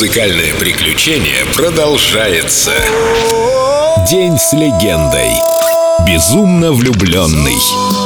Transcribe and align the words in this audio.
Музыкальное 0.00 0.54
приключение 0.54 1.44
продолжается. 1.54 2.72
День 4.08 4.38
с 4.38 4.54
легендой. 4.54 5.28
Безумно 6.06 6.72
влюбленный. 6.72 7.58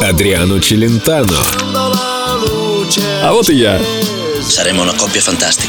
Адриано 0.03 0.61
Челентано. 0.61 1.39
А 3.23 3.33
вот 3.33 3.49
и 3.49 3.55
я. 3.55 3.81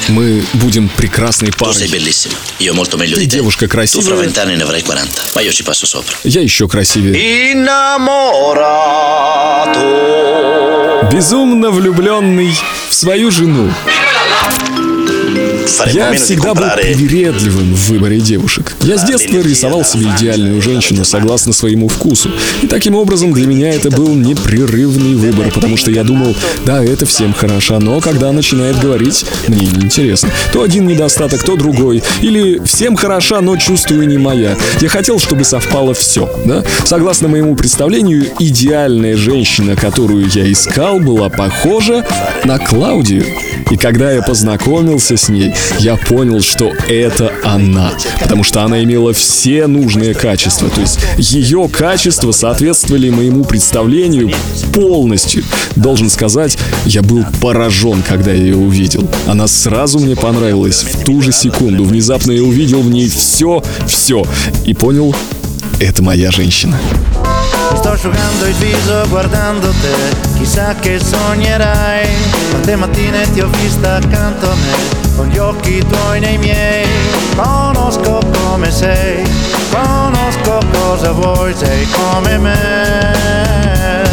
Мы 0.07 0.43
будем 0.53 0.89
прекрасной 0.89 1.51
парой. 1.53 1.75
Ты 3.17 3.25
девушка 3.27 3.67
красивая. 3.67 4.27
Я 6.23 6.41
еще 6.41 6.67
красивее. 6.67 7.53
Безумно 11.11 11.69
влюбленный 11.69 12.51
в 12.89 12.95
свою 12.95 13.29
жену. 13.29 13.71
Я 15.91 16.13
всегда 16.13 16.53
был 16.53 16.69
привередливым 16.75 17.73
в 17.73 17.89
выборе 17.89 18.19
девушек. 18.19 18.75
Я 18.81 18.97
с 18.97 19.03
детства 19.03 19.37
рисовал 19.37 19.83
себе 19.83 20.05
идеальную 20.15 20.61
женщину 20.61 21.03
согласно 21.03 21.53
своему 21.53 21.87
вкусу. 21.87 22.29
И 22.61 22.67
таким 22.67 22.95
образом 22.95 23.33
для 23.33 23.47
меня 23.47 23.73
это 23.73 23.89
был 23.89 24.13
непрерывный 24.13 25.15
выбор, 25.15 25.51
потому 25.51 25.75
что 25.77 25.91
я 25.91 26.03
думал, 26.03 26.35
да, 26.65 26.83
это 26.83 27.05
всем 27.05 27.33
хороша, 27.33 27.79
но 27.79 27.99
когда 27.99 28.31
начинает 28.31 28.79
говорить, 28.79 29.25
мне 29.47 29.65
неинтересно. 29.65 30.29
То 30.53 30.61
один 30.61 30.87
недостаток, 30.87 31.43
то 31.43 31.55
другой. 31.55 32.03
Или 32.21 32.63
всем 32.63 32.95
хороша, 32.95 33.41
но 33.41 33.57
чувствую 33.57 34.07
не 34.07 34.17
моя. 34.17 34.55
Я 34.81 34.89
хотел, 34.89 35.19
чтобы 35.19 35.43
совпало 35.43 35.93
все, 35.93 36.29
да? 36.45 36.63
Согласно 36.85 37.27
моему 37.27 37.55
представлению, 37.55 38.27
идеальная 38.39 39.17
женщина, 39.17 39.75
которую 39.75 40.27
я 40.29 40.51
искал, 40.51 40.99
была 40.99 41.29
похожа 41.29 42.05
на 42.43 42.59
Клаудию. 42.59 43.25
И 43.71 43.77
когда 43.77 44.11
я 44.11 44.21
познакомился 44.21 45.17
с 45.17 45.29
ней, 45.29 45.54
я 45.79 45.95
понял, 45.95 46.41
что 46.41 46.71
это 46.87 47.31
она. 47.43 47.91
Потому 48.19 48.43
что 48.43 48.63
она 48.63 48.83
имела 48.83 49.13
все 49.13 49.67
нужные 49.67 50.13
качества. 50.13 50.69
То 50.69 50.81
есть 50.81 50.99
ее 51.17 51.67
качества 51.69 52.31
соответствовали 52.31 53.09
моему 53.09 53.43
представлению 53.43 54.31
полностью. 54.73 55.43
Должен 55.75 56.09
сказать, 56.09 56.57
я 56.85 57.01
был 57.01 57.25
поражен, 57.41 58.03
когда 58.07 58.31
я 58.31 58.41
ее 58.41 58.57
увидел. 58.57 59.07
Она 59.27 59.47
сразу 59.47 59.99
мне 59.99 60.15
понравилась 60.15 60.83
в 60.83 61.03
ту 61.03 61.21
же 61.21 61.31
секунду. 61.31 61.83
Внезапно 61.83 62.31
я 62.31 62.43
увидел 62.43 62.81
в 62.81 62.89
ней 62.89 63.09
все, 63.09 63.63
все. 63.87 64.23
И 64.65 64.73
понял, 64.73 65.15
это 65.79 66.03
моя 66.03 66.31
женщина. 66.31 66.77
Sto 67.75 67.91
asciugando 67.91 68.45
il 68.47 68.55
viso 68.55 69.05
guardando 69.09 69.69
te, 69.69 70.37
chissà 70.37 70.75
che 70.79 70.99
sognerai. 70.99 72.07
Quante 72.51 72.75
mattine 72.75 73.31
ti 73.33 73.41
ho 73.41 73.49
vista 73.61 73.95
accanto 73.95 74.49
a 74.49 74.55
me, 74.55 75.04
con 75.15 75.27
gli 75.27 75.37
occhi 75.37 75.85
tuoi 75.85 76.19
nei 76.19 76.37
miei. 76.37 76.85
Conosco 77.35 78.19
come 78.31 78.71
sei, 78.71 79.23
conosco 79.71 80.59
cosa 80.71 81.11
vuoi, 81.11 81.53
sei 81.55 81.87
come 81.89 82.37
me. 82.37 84.03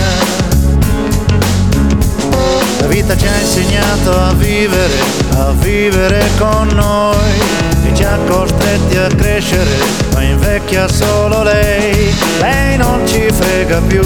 La 2.80 2.86
vita 2.86 3.16
ci 3.16 3.26
ha 3.26 3.38
insegnato 3.38 4.10
a 4.10 4.32
vivere, 4.34 4.94
a 5.36 5.52
vivere 5.52 6.28
con 6.38 6.68
noi 6.74 7.40
e 7.84 7.94
ci 7.94 8.04
ha 8.04 8.18
costretti 8.26 8.96
a 8.96 9.08
crescere, 9.08 9.76
ma 10.14 10.22
invecchia 10.22 10.88
solo 10.88 11.42
lei. 11.42 12.14
Lei 12.40 12.76
non 12.76 13.06
ci 13.06 13.28
frega 13.30 13.80
più, 13.86 14.02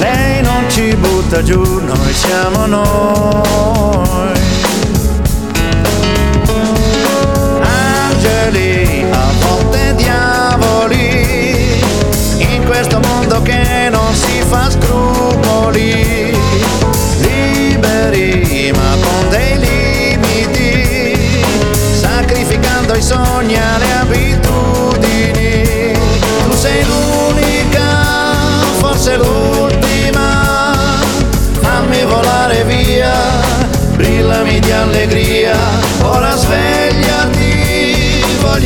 lei 0.00 0.42
non 0.42 0.64
ci 0.68 0.94
butta 0.96 1.42
giù, 1.42 1.80
noi 1.84 2.12
siamo 2.12 2.66
noi. 2.66 4.03
Angeli, 8.44 9.06
a 9.10 9.32
volte 9.40 9.94
diavoli, 9.94 11.80
in 12.36 12.62
questo 12.66 13.00
mondo 13.00 13.40
che 13.40 13.88
non 13.90 14.14
si 14.14 14.42
fa 14.46 14.68
scrupoli. 14.68 16.36
Liberi 17.20 18.70
ma 18.76 18.96
con 19.00 19.30
dei 19.30 19.58
limiti, 19.58 21.16
sacrificando 21.94 22.94
i 22.94 23.02
sogni 23.02 23.56
alle 23.56 23.92
abitudini. 24.00 25.62
Tu 26.44 26.54
sei 26.54 26.84
l'unica, 26.84 28.34
forse 28.76 29.16
l'ultima, 29.16 30.82
fammi 31.62 32.04
volare 32.04 32.62
via, 32.64 33.14
brillami 33.96 34.60
di 34.60 34.70
allegria, 34.70 35.33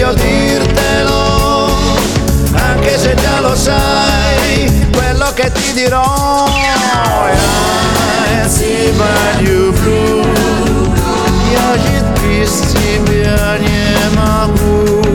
voglio 0.08 0.14
dirtelo, 0.14 1.68
anche 2.52 2.98
se 2.98 3.14
già 3.14 3.40
lo 3.40 3.54
sai, 3.54 4.88
quello 4.92 5.32
che 5.34 5.50
ti 5.52 5.72
dirò. 5.72 6.46
Ja 6.56 8.48
chyba 8.48 9.12
lubię 9.40 10.22
Ja 11.52 11.68
się 11.82 12.02
bez 12.22 12.72
ciebie 12.72 13.36
nie 13.60 14.10
mogę 14.16 15.07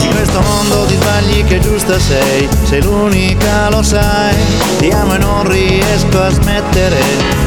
In 0.00 0.10
questo 0.14 0.40
mondo 0.40 0.84
di 0.86 0.94
sbagli 0.94 1.44
che 1.44 1.60
giusta 1.60 1.98
sei, 1.98 2.48
sei 2.64 2.82
l'unica 2.82 3.68
lo 3.70 3.82
sai. 3.82 4.34
Ti 4.78 4.88
amo 4.90 5.14
e 5.14 5.18
non 5.18 5.48
riesco 5.48 6.22
a 6.22 6.30
smettere 6.30 6.98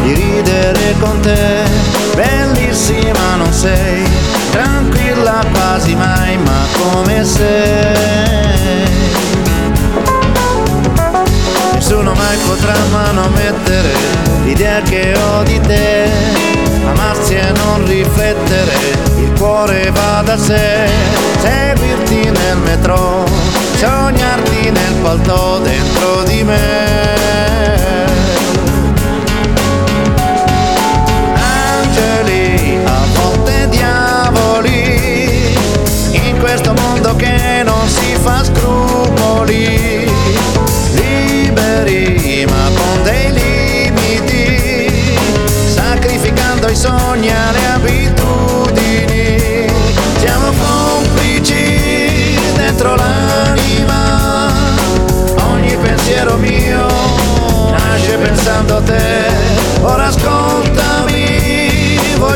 di 0.04 0.14
ridere 0.14 0.96
con 1.00 1.20
te. 1.22 1.64
Bellissima 2.16 3.36
non 3.36 3.52
sei, 3.52 4.04
tranquilla 4.52 5.44
quasi 5.52 5.96
mai, 5.96 6.38
ma 6.38 6.66
come 6.78 7.24
sei. 7.24 8.92
Nessuno 11.74 12.14
mai 12.14 12.38
potrà 12.48 12.76
manomettere 12.92 13.92
l'idea 14.44 14.82
che 14.82 15.14
ho 15.18 15.44
di 15.44 15.60
te. 15.62 16.10
Amarsi 16.86 17.36
e 17.36 17.52
non 17.54 17.86
riflettere, 17.86 18.74
il 19.18 19.32
cuore 19.38 19.90
va 19.92 20.22
da 20.24 20.38
sé. 20.38 21.23
Seguirti 21.44 22.32
nel 22.32 22.58
metro, 22.64 23.26
sognarti 23.76 24.72
nel 24.72 24.94
palto 25.02 25.60
dentro 25.60 26.24
di 26.24 26.42
me. 26.42 26.83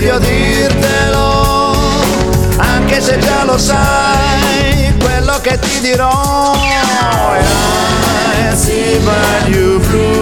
Voglio 0.07 0.19
dirtelo, 0.19 1.75
anche 2.57 3.01
se 3.01 3.19
già 3.19 3.44
lo 3.44 3.57
sai, 3.57 4.94
quello 5.00 5.38
che 5.42 5.59
ti 5.59 5.81
dirò. 5.81 6.54
Ja 6.54 6.95
chyba 8.56 9.13
lubię 9.48 9.88
Ja 9.88 10.17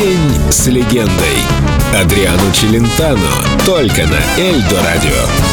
День 0.00 0.30
с 0.50 0.66
легендой. 0.68 1.42
Адриану 2.00 2.52
Челентано 2.52 3.18
только 3.66 4.06
на 4.06 4.40
Эльдо 4.40 4.80
радио. 4.82 5.49